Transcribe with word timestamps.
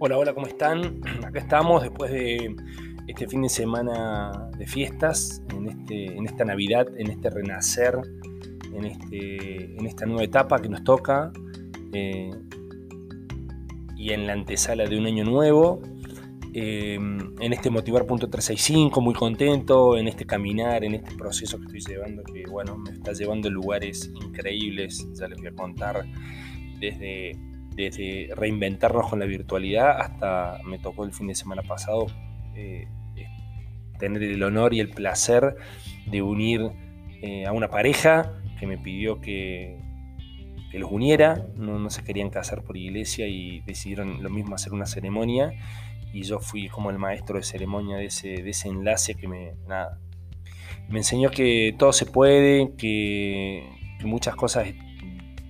Hola, 0.00 0.16
hola, 0.16 0.32
¿cómo 0.32 0.46
están? 0.46 1.00
Acá 1.26 1.40
estamos 1.40 1.82
después 1.82 2.12
de 2.12 2.54
este 3.08 3.26
fin 3.26 3.42
de 3.42 3.48
semana 3.48 4.48
de 4.56 4.64
fiestas, 4.64 5.42
en, 5.52 5.66
este, 5.66 6.16
en 6.16 6.24
esta 6.24 6.44
Navidad, 6.44 6.86
en 6.96 7.10
este 7.10 7.30
renacer, 7.30 7.98
en, 8.72 8.84
este, 8.84 9.76
en 9.76 9.86
esta 9.86 10.06
nueva 10.06 10.22
etapa 10.22 10.60
que 10.60 10.68
nos 10.68 10.84
toca 10.84 11.32
eh, 11.92 12.30
y 13.96 14.12
en 14.12 14.28
la 14.28 14.34
antesala 14.34 14.86
de 14.86 14.96
un 14.96 15.06
año 15.06 15.24
nuevo. 15.24 15.82
Eh, 16.54 16.94
en 16.94 17.52
este 17.52 17.68
motivar.365, 17.68 19.02
muy 19.02 19.14
contento, 19.14 19.98
en 19.98 20.06
este 20.06 20.24
caminar, 20.26 20.84
en 20.84 20.94
este 20.94 21.16
proceso 21.16 21.58
que 21.58 21.64
estoy 21.64 21.94
llevando, 21.94 22.22
que 22.22 22.44
bueno, 22.48 22.78
me 22.78 22.92
está 22.92 23.14
llevando 23.14 23.48
a 23.48 23.50
lugares 23.50 24.12
increíbles, 24.24 25.08
ya 25.14 25.26
les 25.26 25.38
voy 25.38 25.48
a 25.48 25.52
contar 25.52 26.04
desde 26.78 27.36
desde 27.78 28.34
reinventarnos 28.34 29.08
con 29.08 29.20
la 29.20 29.26
virtualidad 29.26 30.00
hasta 30.00 30.58
me 30.64 30.78
tocó 30.78 31.04
el 31.04 31.12
fin 31.12 31.28
de 31.28 31.36
semana 31.36 31.62
pasado 31.62 32.06
eh, 32.56 32.88
tener 33.98 34.22
el 34.22 34.42
honor 34.42 34.74
y 34.74 34.80
el 34.80 34.90
placer 34.90 35.56
de 36.06 36.22
unir 36.22 36.70
eh, 37.22 37.46
a 37.46 37.52
una 37.52 37.68
pareja 37.68 38.32
que 38.58 38.66
me 38.66 38.78
pidió 38.78 39.20
que, 39.20 39.76
los 40.72 40.90
uniera, 40.92 41.46
no, 41.56 41.90
se 41.90 42.04
querían 42.04 42.30
casar 42.30 42.62
por 42.62 42.76
iglesia 42.76 43.26
y 43.26 43.60
decidieron 43.60 44.22
lo 44.22 44.30
mismo 44.30 44.54
hacer 44.54 44.72
una 44.72 44.86
ceremonia. 44.86 45.52
Y 46.12 46.22
yo 46.22 46.38
fui 46.38 46.68
como 46.68 46.90
el 46.90 46.98
maestro 46.98 47.36
de 47.36 47.42
ceremonia 47.42 47.96
de 47.96 48.06
ese, 48.06 48.42
de 48.42 48.50
ese 48.50 48.68
enlace 48.68 49.14
que 49.14 49.26
me, 49.26 49.54
nada, 49.66 49.98
me 50.88 50.98
enseñó 50.98 51.30
que 51.30 51.74
todo 51.76 51.92
se 51.92 52.06
puede, 52.06 52.74
que, 52.76 53.68
que 53.98 54.06
muchas 54.06 54.36
cosas 54.36 54.68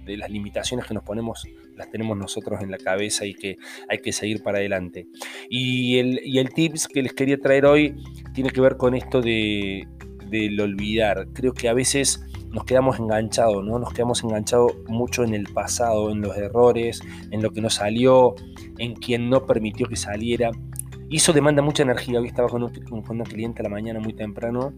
de 0.09 0.17
las 0.17 0.31
limitaciones 0.31 0.87
que 0.87 0.95
nos 0.95 1.05
ponemos 1.05 1.47
las 1.77 1.91
tenemos 1.91 2.17
nosotros 2.17 2.61
en 2.61 2.71
la 2.71 2.79
cabeza 2.79 3.25
y 3.25 3.35
que 3.35 3.57
hay 3.89 3.99
que 3.99 4.13
seguir 4.13 4.43
para 4.43 4.59
adelante. 4.59 5.07
Y 5.49 5.99
el, 5.99 6.21
y 6.25 6.39
el 6.39 6.51
tips 6.51 6.89
que 6.89 7.03
les 7.03 7.13
quería 7.13 7.39
traer 7.39 7.67
hoy 7.67 7.95
tiene 8.35 8.51
que 8.51 8.61
ver 8.61 8.77
con 8.77 8.95
esto 8.95 9.23
de, 9.23 9.87
del 10.29 10.61
olvidar. 10.61 11.29
Creo 11.33 11.53
que 11.53 11.69
a 11.69 11.75
veces 11.75 12.25
nos 12.51 12.65
quedamos 12.65 12.99
enganchados, 12.99 13.65
¿no? 13.65 13.79
Nos 13.79 13.93
quedamos 13.93 14.25
enganchados 14.25 14.73
mucho 14.89 15.23
en 15.23 15.35
el 15.35 15.45
pasado, 15.45 16.11
en 16.11 16.21
los 16.21 16.37
errores, 16.37 17.01
en 17.31 17.43
lo 17.43 17.51
que 17.53 17.61
no 17.61 17.71
salió, 17.71 18.35
en 18.79 18.95
quien 18.95 19.31
no 19.31 19.47
permitió 19.47 19.87
que 19.87 19.97
saliera. 19.97 20.51
Y 21.09 21.17
eso 21.17 21.33
demanda 21.33 21.63
mucha 21.63 21.85
energía. 21.85 22.21
Hoy 22.21 22.27
estaba 22.27 22.49
con, 22.49 22.65
un, 22.65 22.71
con 23.03 23.17
una 23.17 23.25
cliente 23.25 23.63
a 23.63 23.65
la 23.65 23.71
mañana 23.71 24.01
muy 24.01 24.13
temprano 24.13 24.75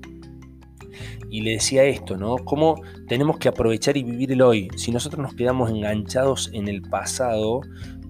y 1.31 1.43
le 1.43 1.53
decía 1.53 1.85
esto, 1.85 2.17
¿no? 2.17 2.37
Cómo 2.37 2.83
tenemos 3.09 3.39
que 3.39 3.49
aprovechar 3.49 3.97
y 3.97 4.03
vivir 4.03 4.33
el 4.33 4.43
hoy. 4.43 4.69
Si 4.77 4.91
nosotros 4.91 5.23
nos 5.23 5.35
quedamos 5.35 5.71
enganchados 5.71 6.51
en 6.53 6.69
el 6.69 6.83
pasado 6.83 7.61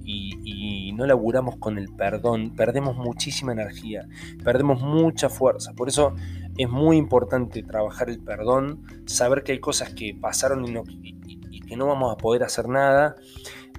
y, 0.05 0.92
no 0.94 1.06
laburamos 1.06 1.56
con 1.56 1.78
el 1.78 1.88
perdón, 1.88 2.55
perdemos 2.55 2.94
muchísima 2.94 3.52
energía, 3.52 4.06
perdemos 4.44 4.82
mucha 4.82 5.31
fuerza. 5.31 5.72
Por 5.72 5.88
eso 5.88 6.15
es 6.59 6.69
muy 6.69 6.98
importante 6.98 7.62
trabajar 7.62 8.10
el 8.10 8.20
perdón, 8.20 8.84
saber 9.06 9.42
que 9.42 9.53
hay 9.53 9.60
cosas 9.60 9.94
que 9.94 10.15
pasaron 10.15 10.66
y, 10.66 11.60
que 11.60 11.76
no 11.76 11.86
vamos 11.86 12.12
a 12.12 12.16
poder 12.19 12.42
hacer 12.42 12.69
nada. 12.69 13.16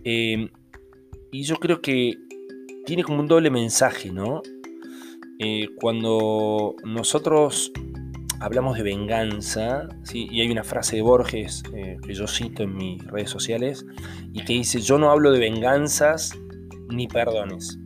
Eh, 0.03 0.49
y 1.31 1.43
yo 1.43 1.57
creo 1.57 1.81
que 1.81 2.15
tiene 2.85 3.03
como 3.03 3.19
un 3.19 3.27
doble 3.27 3.51
mensaje, 3.51 4.11
¿no? 4.11 4.41
Eh, 5.39 5.69
cuando 5.79 6.75
nosotros 6.83 7.71
hablamos 8.41 8.75
de 8.75 8.83
venganza, 8.83 9.87
¿sí? 10.03 10.27
y 10.31 10.41
hay 10.41 10.49
una 10.49 10.63
frase 10.63 10.95
de 10.95 11.03
Borges 11.03 11.63
eh, 11.73 11.97
que 12.05 12.13
yo 12.13 12.27
cito 12.27 12.63
en 12.63 12.75
mis 12.75 13.05
redes 13.05 13.29
sociales, 13.29 13.85
y 14.33 14.43
que 14.43 14.53
dice, 14.53 14.81
yo 14.81 14.97
no 14.97 15.11
hablo 15.11 15.31
de 15.31 15.39
venganzas 15.39 16.37
ni 16.89 17.07
perdones. 17.07 17.77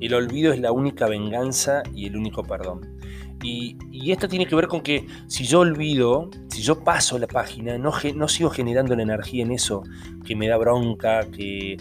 El 0.00 0.14
olvido 0.14 0.52
es 0.52 0.60
la 0.60 0.72
única 0.72 1.06
venganza 1.08 1.82
y 1.94 2.06
el 2.06 2.16
único 2.16 2.42
perdón. 2.42 2.98
Y, 3.42 3.76
esto 4.10 4.28
tiene 4.28 4.46
que 4.46 4.54
ver 4.54 4.68
con 4.68 4.82
que 4.82 5.06
si 5.26 5.44
yo 5.44 5.60
olvido, 5.60 6.30
si 6.48 6.62
yo 6.62 6.82
paso 6.84 7.18
la 7.18 7.26
página, 7.26 7.78
no, 7.78 7.92
no 8.14 8.28
sigo 8.28 8.50
generando 8.50 8.94
la 8.94 9.02
energía 9.02 9.42
en 9.42 9.52
eso 9.52 9.82
que 10.24 10.36
me 10.36 10.48
da 10.48 10.56
bronca, 10.56 11.20
que, 11.30 11.76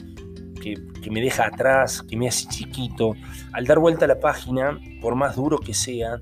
que, 0.61 1.11
me 1.11 1.21
deja 1.21 1.47
atrás, 1.47 2.01
que 2.01 2.17
me 2.17 2.27
hace 2.27 2.47
chiquito. 2.47 3.15
Al 3.51 3.65
dar 3.65 3.79
vuelta 3.79 4.05
a 4.05 4.07
la 4.07 4.19
página, 4.19 4.79
por 5.01 5.15
más 5.15 5.35
duro 5.35 5.57
que 5.57 5.73
sea, 5.73 6.21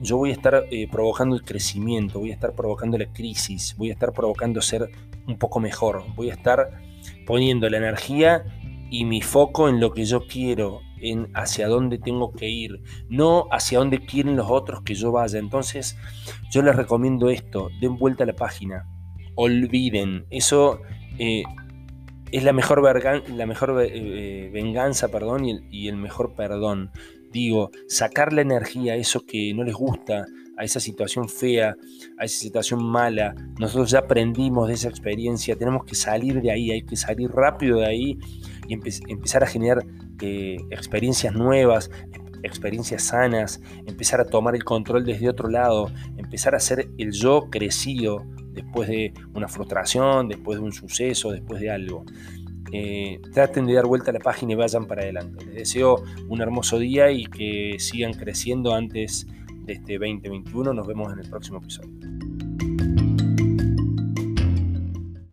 yo 0.00 0.16
voy 0.16 0.30
a 0.30 0.32
estar 0.32 0.64
eh, 0.70 0.88
provocando 0.90 1.36
el 1.36 1.42
crecimiento, 1.42 2.18
voy 2.18 2.30
a 2.30 2.34
estar 2.34 2.54
provocando 2.54 2.96
la 2.98 3.12
crisis, 3.12 3.74
voy 3.76 3.90
a 3.90 3.92
estar 3.92 4.12
provocando 4.12 4.60
ser 4.62 4.90
un 5.26 5.38
poco 5.38 5.60
mejor, 5.60 6.04
voy 6.14 6.30
a 6.30 6.34
estar 6.34 6.70
poniendo 7.26 7.68
la 7.68 7.76
energía 7.76 8.44
y 8.90 9.04
mi 9.04 9.20
foco 9.20 9.68
en 9.68 9.78
lo 9.78 9.92
que 9.92 10.04
yo 10.04 10.26
quiero, 10.26 10.80
en 11.00 11.30
hacia 11.34 11.68
dónde 11.68 11.98
tengo 11.98 12.32
que 12.32 12.48
ir, 12.48 12.82
no 13.08 13.46
hacia 13.52 13.78
dónde 13.78 14.04
quieren 14.04 14.36
los 14.36 14.50
otros 14.50 14.82
que 14.82 14.94
yo 14.94 15.12
vaya. 15.12 15.38
Entonces, 15.38 15.96
yo 16.50 16.62
les 16.62 16.74
recomiendo 16.74 17.30
esto, 17.30 17.68
den 17.80 17.96
vuelta 17.96 18.24
a 18.24 18.26
la 18.26 18.34
página, 18.34 18.86
olviden, 19.36 20.26
eso 20.30 20.80
eh, 21.18 21.44
es 22.32 22.42
la 22.42 22.52
mejor, 22.52 22.82
la 22.82 23.46
mejor 23.46 23.82
eh, 23.86 24.50
venganza 24.52 25.08
perdón, 25.08 25.44
y 25.70 25.88
el 25.88 25.96
mejor 25.96 26.34
perdón. 26.34 26.90
Digo, 27.32 27.70
sacar 27.88 28.32
la 28.32 28.42
energía 28.42 28.94
a 28.94 28.96
eso 28.96 29.24
que 29.24 29.52
no 29.54 29.62
les 29.62 29.74
gusta, 29.74 30.26
a 30.56 30.64
esa 30.64 30.80
situación 30.80 31.28
fea, 31.28 31.76
a 32.18 32.24
esa 32.24 32.38
situación 32.38 32.84
mala. 32.84 33.34
Nosotros 33.58 33.90
ya 33.90 34.00
aprendimos 34.00 34.68
de 34.68 34.74
esa 34.74 34.88
experiencia, 34.88 35.56
tenemos 35.56 35.84
que 35.84 35.94
salir 35.94 36.42
de 36.42 36.50
ahí, 36.50 36.70
hay 36.70 36.82
que 36.82 36.96
salir 36.96 37.30
rápido 37.30 37.78
de 37.78 37.86
ahí 37.86 38.18
y 38.68 38.74
empezar 38.74 39.42
a 39.42 39.46
generar 39.46 39.84
eh, 40.20 40.58
experiencias 40.70 41.34
nuevas, 41.34 41.90
experiencias 42.42 43.04
sanas, 43.04 43.60
empezar 43.86 44.20
a 44.20 44.24
tomar 44.24 44.54
el 44.54 44.64
control 44.64 45.04
desde 45.04 45.28
otro 45.28 45.48
lado, 45.48 45.90
empezar 46.16 46.54
a 46.54 46.60
ser 46.60 46.90
el 46.98 47.12
yo 47.12 47.48
crecido 47.50 48.26
después 48.52 48.88
de 48.88 49.14
una 49.34 49.48
frustración, 49.48 50.28
después 50.28 50.58
de 50.58 50.64
un 50.64 50.72
suceso, 50.72 51.30
después 51.30 51.60
de 51.60 51.70
algo. 51.70 52.04
Eh, 52.72 53.20
traten 53.32 53.66
de 53.66 53.74
dar 53.74 53.86
vuelta 53.86 54.10
a 54.10 54.14
la 54.14 54.20
página 54.20 54.52
y 54.52 54.56
vayan 54.56 54.86
para 54.86 55.02
adelante. 55.02 55.44
Les 55.46 55.54
deseo 55.54 56.02
un 56.28 56.40
hermoso 56.40 56.78
día 56.78 57.10
y 57.10 57.26
que 57.26 57.76
sigan 57.78 58.14
creciendo 58.14 58.74
antes 58.74 59.26
de 59.64 59.74
este 59.74 59.94
2021. 59.94 60.72
Nos 60.72 60.86
vemos 60.86 61.12
en 61.12 61.18
el 61.20 61.28
próximo 61.28 61.58
episodio. 61.58 61.90